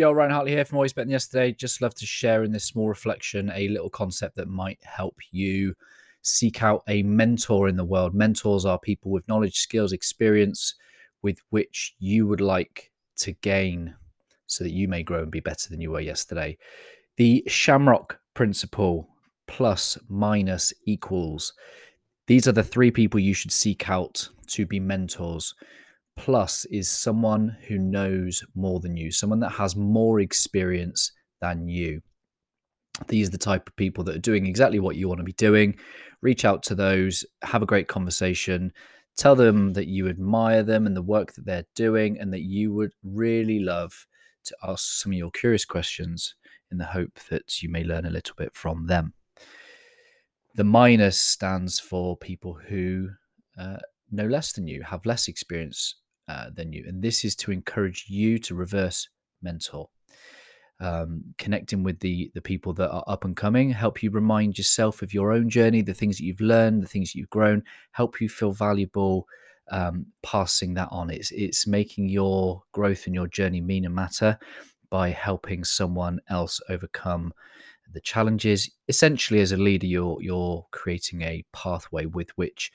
Yo, 0.00 0.12
Ryan 0.12 0.30
Hartley 0.30 0.52
here 0.52 0.64
from 0.64 0.76
Always 0.78 0.94
Than 0.94 1.10
Yesterday. 1.10 1.52
Just 1.52 1.82
love 1.82 1.94
to 1.96 2.06
share 2.06 2.42
in 2.42 2.52
this 2.52 2.64
small 2.64 2.88
reflection 2.88 3.52
a 3.54 3.68
little 3.68 3.90
concept 3.90 4.34
that 4.36 4.48
might 4.48 4.82
help 4.82 5.14
you 5.30 5.74
seek 6.22 6.62
out 6.62 6.82
a 6.88 7.02
mentor 7.02 7.68
in 7.68 7.76
the 7.76 7.84
world. 7.84 8.14
Mentors 8.14 8.64
are 8.64 8.78
people 8.78 9.10
with 9.10 9.28
knowledge, 9.28 9.58
skills, 9.58 9.92
experience 9.92 10.74
with 11.20 11.36
which 11.50 11.96
you 11.98 12.26
would 12.26 12.40
like 12.40 12.90
to 13.18 13.32
gain 13.32 13.94
so 14.46 14.64
that 14.64 14.72
you 14.72 14.88
may 14.88 15.02
grow 15.02 15.22
and 15.22 15.30
be 15.30 15.40
better 15.40 15.68
than 15.68 15.82
you 15.82 15.90
were 15.90 16.00
yesterday. 16.00 16.56
The 17.18 17.44
Shamrock 17.46 18.20
Principle 18.32 19.06
plus 19.48 19.98
minus 20.08 20.72
equals. 20.86 21.52
These 22.26 22.48
are 22.48 22.52
the 22.52 22.64
three 22.64 22.90
people 22.90 23.20
you 23.20 23.34
should 23.34 23.52
seek 23.52 23.90
out 23.90 24.30
to 24.46 24.64
be 24.64 24.80
mentors 24.80 25.54
plus 26.20 26.66
is 26.66 26.86
someone 26.90 27.56
who 27.66 27.78
knows 27.78 28.44
more 28.54 28.78
than 28.78 28.94
you, 28.94 29.10
someone 29.10 29.40
that 29.40 29.52
has 29.52 29.74
more 29.74 30.20
experience 30.20 31.12
than 31.40 31.66
you. 31.66 32.02
These 33.08 33.28
are 33.28 33.32
the 33.32 33.38
type 33.38 33.66
of 33.66 33.76
people 33.76 34.04
that 34.04 34.16
are 34.16 34.20
doing 34.20 34.44
exactly 34.44 34.80
what 34.80 34.96
you 34.96 35.08
want 35.08 35.20
to 35.20 35.24
be 35.24 35.32
doing. 35.32 35.78
Reach 36.20 36.44
out 36.44 36.62
to 36.64 36.74
those, 36.74 37.24
have 37.40 37.62
a 37.62 37.66
great 37.66 37.88
conversation, 37.88 38.70
tell 39.16 39.34
them 39.34 39.72
that 39.72 39.86
you 39.86 40.08
admire 40.08 40.62
them 40.62 40.86
and 40.86 40.94
the 40.94 41.00
work 41.00 41.32
that 41.32 41.46
they're 41.46 41.66
doing, 41.74 42.20
and 42.20 42.30
that 42.34 42.42
you 42.42 42.74
would 42.74 42.92
really 43.02 43.60
love 43.60 44.06
to 44.44 44.56
ask 44.62 45.00
some 45.00 45.12
of 45.12 45.18
your 45.18 45.30
curious 45.30 45.64
questions 45.64 46.34
in 46.70 46.76
the 46.76 46.84
hope 46.84 47.18
that 47.30 47.62
you 47.62 47.70
may 47.70 47.82
learn 47.82 48.04
a 48.04 48.10
little 48.10 48.34
bit 48.36 48.54
from 48.54 48.88
them. 48.88 49.14
The 50.54 50.64
minus 50.64 51.18
stands 51.18 51.80
for 51.80 52.14
people 52.14 52.58
who 52.68 53.08
uh, 53.58 53.78
know 54.10 54.26
less 54.26 54.52
than 54.52 54.68
you, 54.68 54.82
have 54.82 55.06
less 55.06 55.26
experience 55.26 55.94
uh, 56.30 56.50
than 56.54 56.72
you. 56.72 56.84
And 56.86 57.02
this 57.02 57.24
is 57.24 57.34
to 57.36 57.50
encourage 57.50 58.06
you 58.08 58.38
to 58.40 58.54
reverse 58.54 59.08
mentor. 59.42 59.88
Um, 60.78 61.34
connecting 61.36 61.82
with 61.82 61.98
the 61.98 62.30
the 62.34 62.40
people 62.40 62.72
that 62.74 62.90
are 62.90 63.04
up 63.06 63.24
and 63.24 63.36
coming, 63.36 63.70
help 63.70 64.02
you 64.02 64.10
remind 64.10 64.56
yourself 64.56 65.02
of 65.02 65.12
your 65.12 65.32
own 65.32 65.50
journey, 65.50 65.82
the 65.82 65.92
things 65.92 66.16
that 66.16 66.24
you've 66.24 66.40
learned, 66.40 66.82
the 66.82 66.86
things 66.86 67.12
that 67.12 67.18
you've 67.18 67.36
grown, 67.38 67.64
help 67.90 68.20
you 68.20 68.28
feel 68.28 68.52
valuable. 68.52 69.26
Um, 69.72 70.06
passing 70.22 70.74
that 70.74 70.88
on, 70.90 71.10
it's 71.10 71.32
it's 71.32 71.66
making 71.66 72.08
your 72.08 72.62
growth 72.72 73.06
and 73.06 73.14
your 73.14 73.28
journey 73.28 73.60
mean 73.60 73.84
and 73.84 73.94
matter 73.94 74.38
by 74.88 75.10
helping 75.10 75.64
someone 75.64 76.20
else 76.28 76.60
overcome 76.68 77.32
the 77.92 78.00
challenges. 78.00 78.70
Essentially, 78.88 79.40
as 79.40 79.52
a 79.52 79.56
leader, 79.56 79.86
you're 79.86 80.18
you're 80.22 80.66
creating 80.70 81.22
a 81.22 81.44
pathway 81.52 82.06
with 82.06 82.30
which 82.36 82.72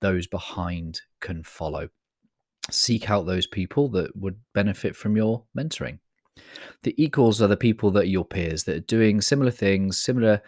those 0.00 0.26
behind 0.26 1.00
can 1.20 1.42
follow 1.42 1.88
seek 2.70 3.10
out 3.10 3.26
those 3.26 3.46
people 3.46 3.88
that 3.90 4.16
would 4.16 4.40
benefit 4.52 4.96
from 4.96 5.16
your 5.16 5.44
mentoring. 5.56 5.98
The 6.82 6.94
equals 7.02 7.40
are 7.40 7.46
the 7.46 7.56
people 7.56 7.90
that 7.92 8.04
are 8.04 8.08
your 8.08 8.24
peers 8.24 8.64
that 8.64 8.76
are 8.76 8.80
doing 8.80 9.20
similar 9.20 9.50
things, 9.50 9.98
similar 9.98 10.42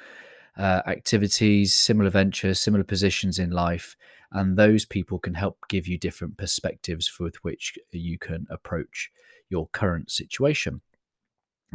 uh, 0.57 0.83
activities, 0.87 1.75
similar 1.75 2.11
ventures, 2.11 2.61
similar 2.61 2.85
positions 2.85 3.39
in 3.39 3.51
life. 3.51 3.97
And 4.31 4.57
those 4.57 4.85
people 4.85 5.19
can 5.19 5.35
help 5.35 5.59
give 5.69 5.87
you 5.87 5.97
different 5.97 6.37
perspectives 6.37 7.11
with 7.19 7.37
which 7.37 7.79
you 7.93 8.19
can 8.19 8.47
approach 8.51 9.11
your 9.49 9.69
current 9.69 10.11
situation. 10.11 10.83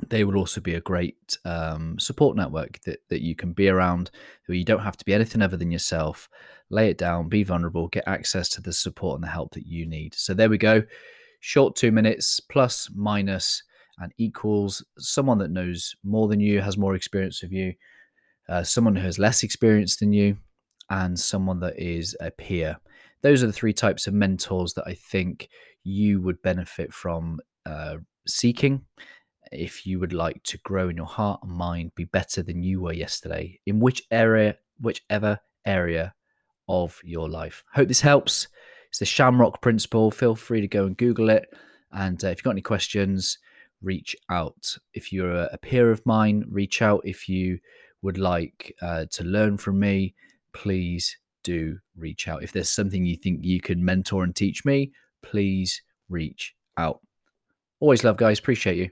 They 0.10 0.24
will 0.24 0.38
also 0.38 0.60
be 0.60 0.74
a 0.74 0.82
great 0.82 1.38
um, 1.46 2.00
support 2.00 2.36
network 2.36 2.82
that, 2.82 3.00
that 3.10 3.22
you 3.22 3.36
can 3.36 3.54
be 3.54 3.70
around 3.70 4.10
where 4.48 4.58
you 4.58 4.66
don't 4.66 4.84
have 4.84 4.98
to 4.98 5.06
be 5.06 5.14
anything 5.14 5.42
other 5.42 5.58
than 5.58 5.72
yourself 5.72 6.30
lay 6.70 6.90
it 6.90 6.98
down, 6.98 7.30
be 7.30 7.44
vulnerable, 7.44 7.88
get 7.88 8.04
access 8.08 8.50
to 8.50 8.62
the 8.62 8.74
support 8.74 9.16
and 9.16 9.24
the 9.24 9.32
help 9.32 9.54
that 9.54 9.68
you 9.68 9.86
need. 9.86 10.16
So 10.16 10.34
there 10.34 10.50
we 10.50 10.58
go. 10.58 10.84
Short 11.40 11.76
two 11.76 11.92
minutes, 11.92 12.40
plus, 12.40 12.90
minus, 12.94 13.64
and 14.00 14.12
equals 14.18 14.84
someone 14.98 15.38
that 15.38 15.52
knows 15.52 15.96
more 16.04 16.28
than 16.28 16.40
you, 16.40 16.62
has 16.62 16.78
more 16.78 16.96
experience 16.96 17.44
of 17.44 17.52
you, 17.52 17.74
uh, 18.50 18.64
someone 18.64 18.96
who 18.96 19.04
has 19.04 19.20
less 19.20 19.44
experience 19.44 19.98
than 19.98 20.12
you, 20.14 20.38
and 20.90 21.20
someone 21.20 21.60
that 21.60 21.78
is 21.78 22.16
a 22.20 22.32
peer. 22.32 22.78
Those 23.22 23.44
are 23.44 23.48
the 23.48 23.53
three 23.53 23.74
types 23.74 24.08
of 24.08 24.14
mentors 24.14 24.74
that 24.74 24.88
I 24.88 24.96
think 24.96 25.50
you 25.84 26.22
would 26.22 26.42
benefit 26.42 26.94
from 26.94 27.40
uh, 27.66 27.98
seeking 28.28 28.86
if 29.53 29.86
you 29.86 30.00
would 30.00 30.14
like 30.14 30.44
to 30.44 30.58
grow 30.59 30.90
in 30.90 30.97
your 30.97 31.06
heart 31.06 31.41
and 31.44 31.52
mind, 31.52 31.91
be 31.96 32.06
better 32.06 32.41
than 32.41 32.64
you 32.64 32.81
were 32.81 32.94
yesterday 32.94 33.59
in 33.66 33.80
which 33.80 34.02
area, 34.12 34.58
whichever 34.80 35.40
area 35.66 36.14
of 36.68 37.00
your 37.03 37.30
life. 37.30 37.64
Hope 37.74 37.88
this 37.88 38.02
helps. 38.02 38.47
It's 38.90 39.00
the 39.00 39.06
Shamrock 39.06 39.62
Principle. 39.62 40.12
Feel 40.12 40.36
free 40.36 40.62
to 40.62 40.68
go 40.68 40.86
and 40.86 40.97
Google 40.97 41.30
it. 41.30 41.47
And 41.91 42.24
uh, 42.24 42.28
if 42.28 42.40
you've 42.40 42.44
got 42.44 42.52
any 42.52 42.62
questions, 42.62 43.38
reach 43.81 44.16
out. 44.30 44.78
If 44.94 45.12
you're 45.12 45.34
a, 45.34 45.58
peer 45.58 45.91
of 45.91 46.06
mine, 46.06 46.46
reach 46.50 46.81
out. 46.81 47.02
If 47.03 47.28
you 47.28 47.59
would 48.02 48.18
like 48.18 48.75
uh, 48.81 49.06
to 49.12 49.24
learn 49.24 49.58
from 49.58 49.80
me, 49.80 50.16
please 50.53 51.18
do 51.44 51.80
reach 51.96 52.28
out. 52.28 52.44
If 52.44 52.52
there's 52.52 52.70
something 52.70 53.06
you 53.06 53.18
think 53.18 53.44
you 53.44 53.62
can 53.62 53.84
mentor 53.84 54.24
and 54.24 54.35
teach 54.35 54.66
me, 54.66 54.91
please 55.22 55.81
reach 56.09 56.56
out. 56.78 57.02
Always 57.80 58.03
love, 58.03 58.18
guys. 58.18 58.40
Appreciate 58.40 58.78
you. 58.78 58.90